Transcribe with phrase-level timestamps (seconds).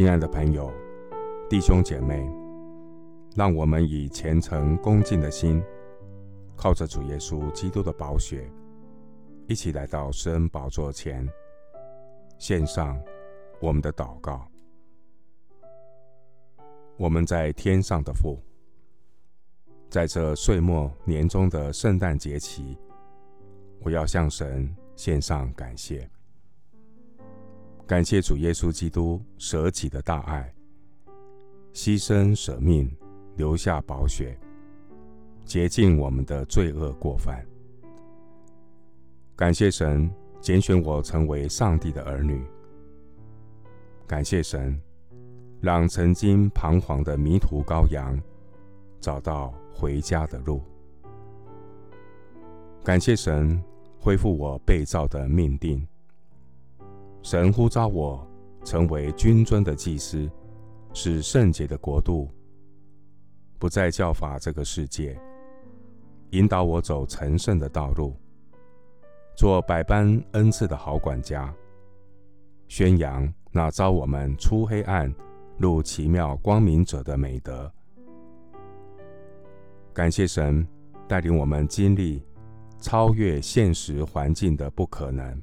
[0.00, 0.72] 亲爱的朋友、
[1.46, 2.26] 弟兄姐妹，
[3.36, 5.62] 让我们以虔诚恭敬的心，
[6.56, 8.50] 靠着主耶稣基督的宝血，
[9.46, 11.28] 一起来到施恩宝座前，
[12.38, 12.98] 献上
[13.60, 14.50] 我们的祷告。
[16.96, 18.42] 我们在天上的父，
[19.90, 22.74] 在这岁末年终的圣诞节期，
[23.82, 26.08] 我要向神献上感谢。
[27.90, 30.54] 感谢主耶稣基督舍己的大爱，
[31.72, 32.88] 牺牲舍命，
[33.34, 34.38] 留下宝血，
[35.44, 37.44] 洁净我们的罪恶过犯。
[39.34, 40.08] 感谢神
[40.40, 42.40] 拣选我成为上帝的儿女。
[44.06, 44.80] 感谢神，
[45.60, 48.16] 让曾经彷徨的迷途羔羊
[49.00, 50.62] 找到回家的路。
[52.84, 53.60] 感谢神，
[53.98, 55.84] 恢复我被造的命定。
[57.30, 58.26] 神呼召我
[58.64, 60.28] 成为君尊的祭司，
[60.92, 62.28] 是圣洁的国度，
[63.56, 65.16] 不再教法这个世界，
[66.30, 68.16] 引导我走成圣的道路，
[69.36, 71.54] 做百般恩赐的好管家，
[72.66, 75.14] 宣扬那召我们出黑暗
[75.56, 77.72] 入奇妙光明者的美德。
[79.92, 80.66] 感谢神
[81.06, 82.26] 带领我们经历
[82.80, 85.40] 超越现实环境的不可能。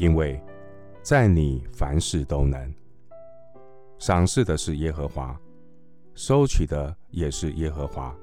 [0.00, 0.42] 因为，
[1.02, 2.74] 在你凡事都能，
[3.98, 5.38] 赏赐的是耶和华，
[6.14, 8.16] 收取的也是耶和华。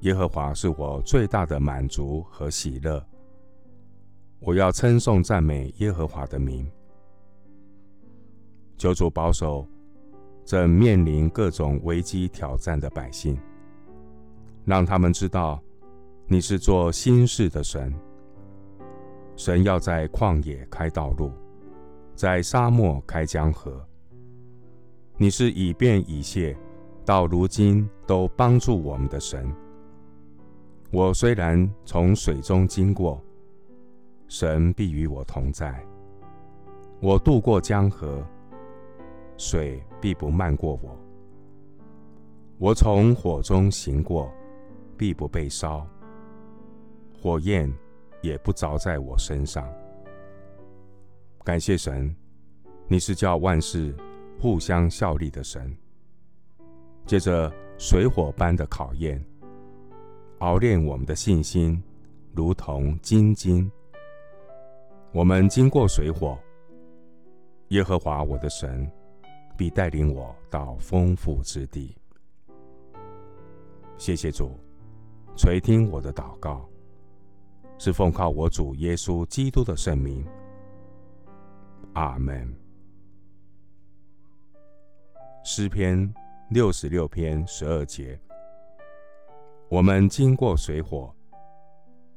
[0.00, 3.00] 耶和华是我最大的满足和喜乐。
[4.40, 6.68] 我要称颂赞美耶和华的名。
[8.76, 9.64] 求主保守
[10.44, 13.38] 正面临各种危机挑战的百姓，
[14.64, 15.62] 让他们知道
[16.26, 17.94] 你是做新事的神。
[19.40, 21.32] 神要在旷野开道路，
[22.14, 23.82] 在沙漠开江河。
[25.16, 26.54] 你是以便以谢，
[27.06, 29.50] 到如今都帮助我们的神。
[30.90, 33.18] 我虽然从水中经过，
[34.28, 35.82] 神必与我同在。
[37.00, 38.22] 我渡过江河，
[39.38, 40.94] 水必不漫过我。
[42.58, 44.30] 我从火中行过，
[44.98, 45.86] 必不被烧。
[47.22, 47.72] 火焰。
[48.22, 49.66] 也不着在我身上。
[51.42, 52.14] 感谢神，
[52.86, 53.94] 你是叫万事
[54.38, 55.76] 互相效力的神。
[57.06, 59.24] 借着水火般的考验，
[60.40, 61.82] 熬炼我们的信心，
[62.34, 63.70] 如同金金。
[65.12, 66.38] 我们经过水火，
[67.68, 68.88] 耶和华我的神
[69.56, 71.96] 必带领我到丰富之地。
[73.98, 74.52] 谢谢主，
[75.36, 76.68] 垂听我的祷告。
[77.80, 80.22] 是奉靠我主耶稣基督的圣名，
[81.94, 82.54] 阿门。
[85.42, 86.12] 诗篇
[86.50, 88.20] 六十六篇十二节：
[89.70, 91.10] 我们经过水火，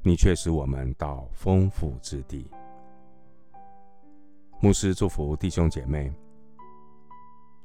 [0.02, 2.46] 你却使我们到丰富之地。
[4.60, 6.12] 牧师祝福弟兄姐妹，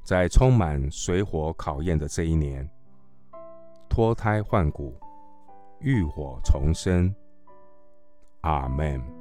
[0.05, 2.65] 在充满水火考验的这一年，
[3.89, 4.95] 脱胎换骨，
[5.81, 7.13] 浴火重生。
[8.41, 9.18] 阿门。